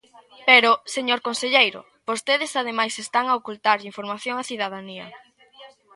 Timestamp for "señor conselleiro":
0.95-1.79